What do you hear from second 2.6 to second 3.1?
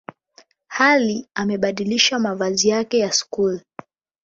yake